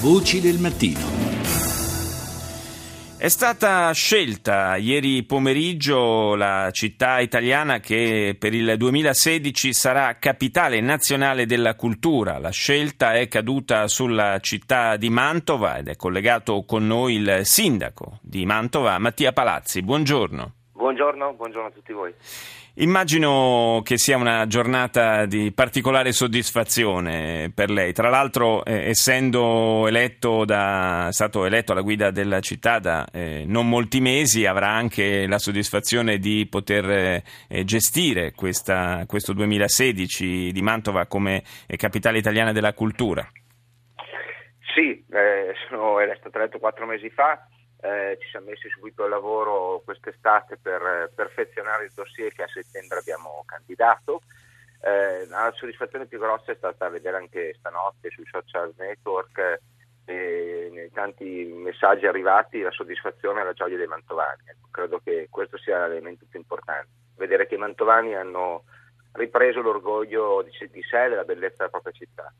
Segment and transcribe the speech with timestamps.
[0.00, 1.00] Voci del mattino.
[3.16, 11.46] È stata scelta ieri pomeriggio la città italiana che per il 2016 sarà capitale nazionale
[11.46, 12.38] della cultura.
[12.38, 18.18] La scelta è caduta sulla città di Mantova ed è collegato con noi il sindaco
[18.22, 19.82] di Mantova, Mattia Palazzi.
[19.82, 20.54] Buongiorno.
[20.92, 22.12] Buongiorno, buongiorno a tutti voi.
[22.74, 27.94] Immagino che sia una giornata di particolare soddisfazione per lei.
[27.94, 33.70] Tra l'altro, eh, essendo eletto da, stato eletto alla guida della città da eh, non
[33.70, 41.06] molti mesi, avrà anche la soddisfazione di poter eh, gestire questa, questo 2016 di Mantova
[41.06, 43.26] come eh, capitale italiana della cultura.
[44.74, 47.46] Sì, eh, sono stato eletto quattro mesi fa
[47.82, 52.48] eh, ci siamo messi subito al lavoro quest'estate per eh, perfezionare il dossier che a
[52.48, 54.22] settembre abbiamo candidato.
[54.80, 59.60] Eh, la soddisfazione più grossa è stata vedere anche stanotte sui social network
[60.04, 64.42] e nei tanti messaggi arrivati la soddisfazione e la gioia dei mantovani.
[64.44, 68.62] Ecco, credo che questo sia l'elemento più importante, vedere che i mantovani hanno
[69.14, 72.32] ripreso l'orgoglio di, di sé e della bellezza della propria città.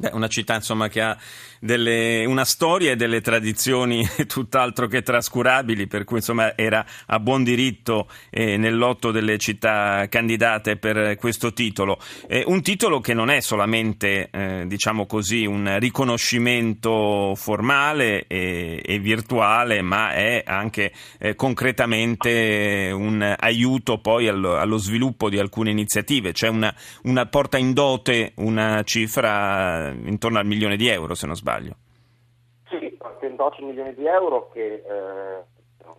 [0.00, 1.18] Beh, una città insomma, che ha
[1.58, 7.42] delle, una storia e delle tradizioni tutt'altro che trascurabili, per cui insomma, era a buon
[7.42, 11.98] diritto eh, nel lotto delle città candidate per questo titolo.
[12.28, 18.98] Eh, un titolo che non è solamente eh, diciamo così, un riconoscimento formale e, e
[19.00, 26.30] virtuale, ma è anche eh, concretamente un aiuto poi allo, allo, sviluppo di alcune iniziative.
[26.30, 31.36] C'è una, una porta in dote una cifra intorno al milione di euro, se non
[31.36, 31.76] sbaglio.
[32.68, 35.42] Sì, 28 milioni di euro che eh,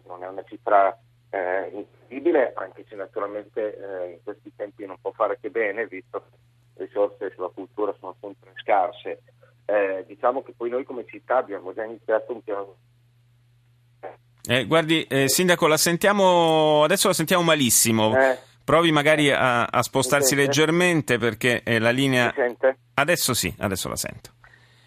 [0.08, 0.98] non è una cifra
[1.30, 6.20] eh, incredibile, anche se naturalmente eh, in questi tempi non può fare che bene, visto
[6.20, 6.38] che
[6.76, 9.22] le risorse sulla cultura sono sempre scarse.
[9.66, 12.76] Eh, diciamo che poi noi come città abbiamo già iniziato un piano
[14.48, 18.18] eh, guardi, eh, Sindaco, la sentiamo, adesso la sentiamo malissimo.
[18.18, 18.38] Eh.
[18.70, 22.32] Provi magari a, a spostarsi leggermente perché eh, la linea...
[22.94, 24.34] Adesso sì, adesso la sento.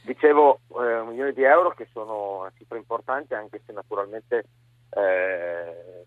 [0.02, 4.44] Dicevo eh, un milione di euro che sono una cifra importante anche se naturalmente
[4.88, 6.06] eh,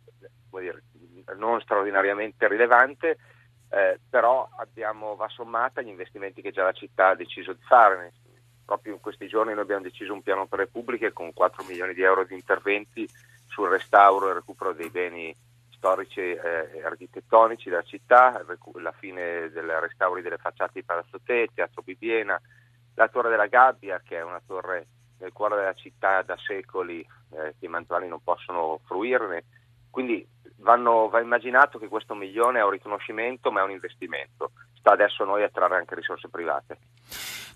[0.58, 0.84] dire,
[1.36, 3.18] non straordinariamente rilevante,
[3.70, 8.14] eh, però abbiamo, va sommata agli investimenti che già la città ha deciso di fare.
[8.64, 11.94] Proprio in questi giorni noi abbiamo deciso un piano per le pubbliche con 4 milioni
[11.94, 13.06] di euro di interventi
[13.48, 15.36] sul restauro e recupero dei beni
[15.76, 18.44] storici e architettonici della città,
[18.74, 22.40] la fine del restauro delle facciate di Palazzo Te, Teatro Bibiena,
[22.96, 24.88] la Torre della Gabbia, che è una torre
[25.20, 29.44] nel cuore della città da secoli eh, che i mantuali non possono fruirne.
[29.90, 30.28] Quindi
[30.58, 34.52] vanno, va immaginato che questo milione è un riconoscimento ma è un investimento.
[34.86, 36.78] Sta adesso a noi a trarre anche risorse private.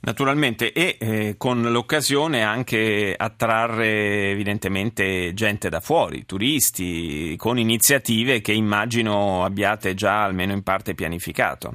[0.02, 8.54] Naturalmente e eh, con l'occasione anche attrarre evidentemente gente da fuori, turisti, con iniziative che
[8.54, 11.74] immagino abbiate già almeno in parte pianificato.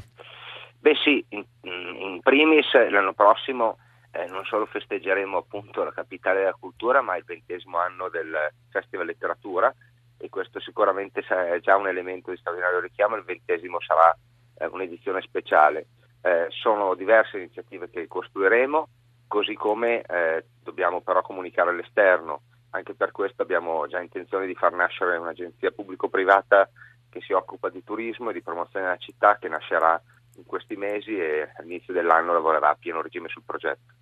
[0.81, 3.79] Beh sì, in, in primis l'anno prossimo
[4.11, 8.35] eh, non solo festeggeremo appunto la capitale della cultura ma il ventesimo anno del
[8.73, 9.73] Festival Letteratura
[10.19, 14.17] e questo sicuramente è già un elemento di straordinario richiamo, il ventesimo sarà
[14.59, 15.87] eh, un'edizione speciale.
[16.21, 18.89] Eh, sono diverse iniziative che costruiremo,
[19.27, 22.43] così come eh, dobbiamo però comunicare all'esterno.
[22.71, 26.69] Anche per questo abbiamo già intenzione di far nascere un'agenzia pubblico-privata
[27.09, 30.01] che si occupa di turismo e di promozione della città che nascerà
[30.37, 33.93] in questi mesi e all'inizio dell'anno lavorerà a pieno regime sul progetto.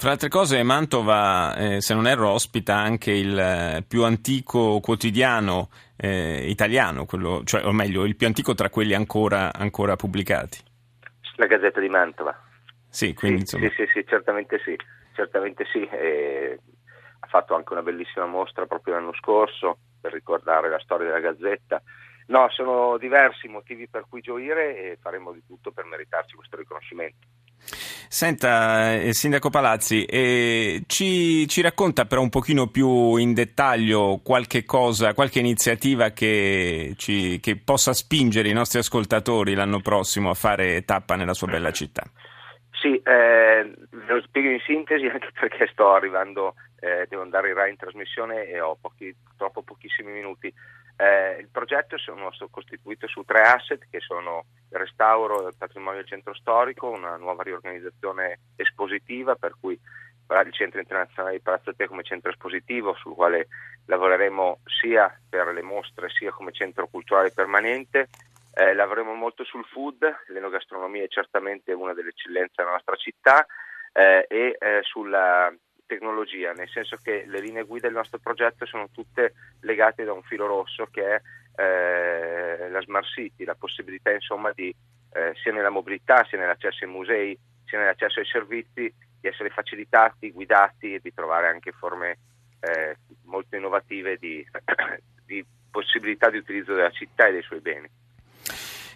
[0.00, 5.70] Fra altre cose, Mantova, eh, se non erro, ospita anche il eh, più antico quotidiano
[5.96, 10.58] eh, italiano, quello, cioè, o meglio, il più antico tra quelli ancora, ancora pubblicati.
[11.34, 12.32] La Gazzetta di Mantova.
[12.88, 14.76] Sì, quindi, sì, sì, sì, sì, certamente sì,
[15.16, 15.84] certamente sì.
[15.88, 16.60] E
[17.18, 21.82] ha fatto anche una bellissima mostra proprio l'anno scorso per ricordare la storia della Gazzetta.
[22.26, 26.56] No, sono diversi i motivi per cui gioire e faremo di tutto per meritarci questo
[26.56, 27.26] riconoscimento.
[28.10, 34.64] Senta, eh, Sindaco Palazzi, eh, ci, ci, racconta però un pochino più in dettaglio qualche
[34.64, 40.84] cosa, qualche iniziativa che, ci, che possa spingere i nostri ascoltatori l'anno prossimo a fare
[40.84, 42.04] tappa nella sua bella città.
[42.80, 47.70] Sì, eh, lo spiego in sintesi anche perché sto arrivando, eh, devo andare in Rai
[47.70, 50.52] in trasmissione e ho pochi, troppo pochissimi minuti.
[51.00, 56.08] Eh, il progetto sono costituito su tre asset che sono il restauro del patrimonio del
[56.08, 59.78] centro storico, una nuova riorganizzazione espositiva per cui
[60.44, 63.46] il Centro Internazionale di Palazzo Te come centro espositivo sul quale
[63.86, 68.08] lavoreremo sia per le mostre sia come centro culturale permanente.
[68.52, 73.46] Eh, lavoreremo molto sul food, l'enogastronomia è certamente una delle eccellenze della nostra città
[73.92, 75.54] eh, e eh, sulla
[75.88, 79.32] tecnologia, nel senso che le linee guida del nostro progetto sono tutte
[79.62, 81.20] legate da un filo rosso che è
[81.60, 86.90] eh, la Smart City, la possibilità insomma di eh, sia nella mobilità, sia nell'accesso ai
[86.90, 92.18] musei, sia nell'accesso ai servizi, di essere facilitati, guidati e di trovare anche forme
[92.60, 94.46] eh, molto innovative di,
[95.26, 97.88] di possibilità di utilizzo della città e dei suoi beni.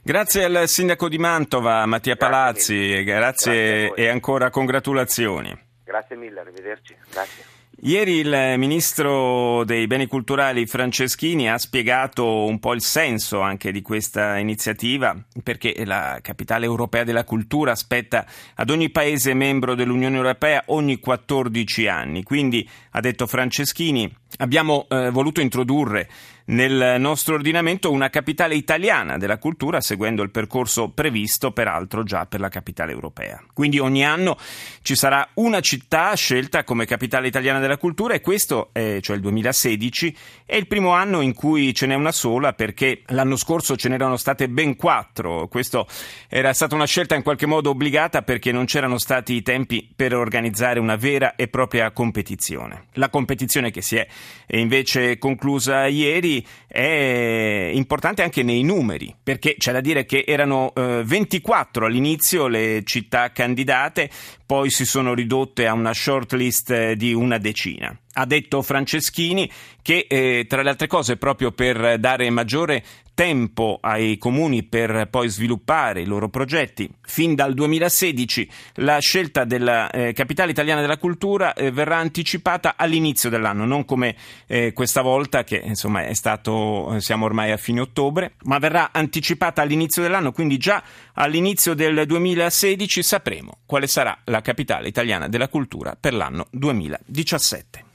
[0.05, 5.71] Grazie al sindaco di Mantova, Mattia grazie Palazzi, grazie, grazie e ancora congratulazioni.
[5.85, 6.95] Grazie mille, arrivederci.
[7.11, 7.61] Grazie.
[7.85, 13.83] Ieri il ministro dei beni culturali Franceschini ha spiegato un po' il senso anche di
[13.83, 18.25] questa iniziativa, perché la capitale europea della cultura aspetta
[18.55, 22.23] ad ogni paese membro dell'Unione Europea ogni 14 anni.
[22.23, 26.09] Quindi, ha detto Franceschini, abbiamo eh, voluto introdurre
[26.47, 32.41] nel nostro ordinamento una capitale italiana della cultura seguendo il percorso previsto peraltro già per
[32.41, 33.43] la capitale europea.
[33.53, 34.37] Quindi ogni anno
[34.83, 39.23] ci sarà una città scelta come capitale italiana della cultura e questo, è, cioè il
[39.23, 40.17] 2016,
[40.47, 44.17] è il primo anno in cui ce n'è una sola perché l'anno scorso ce n'erano
[44.17, 45.49] state ben quattro.
[45.49, 45.87] Questo
[46.29, 50.15] era stata una scelta in qualche modo obbligata perché non c'erano stati i tempi per
[50.15, 52.87] organizzare una vera e propria competizione.
[52.95, 54.07] La competizione che si è
[54.49, 56.32] invece conclusa ieri
[56.67, 62.83] è importante anche nei numeri, perché c'è da dire che erano eh, 24 all'inizio le
[62.85, 64.09] città candidate,
[64.53, 67.97] poi si sono ridotte a una shortlist eh, di una decina.
[68.15, 69.51] Ha detto Franceschini
[69.81, 72.85] che, eh, tra le altre cose, proprio per dare maggiore
[73.15, 76.91] tempo ai comuni per poi sviluppare i loro progetti.
[77.03, 83.29] Fin dal 2016 la scelta della eh, capitale italiana della cultura eh, verrà anticipata all'inizio
[83.29, 84.17] dell'anno, non come
[84.47, 89.63] eh, questa volta che insomma è stato siamo ormai a fine ottobre, ma verrà anticipata
[89.63, 90.83] all'inizio dell'anno, quindi già
[91.15, 97.92] all'inizio del 2016 sapremo quale sarà capitale italiana della cultura per l'anno 2017.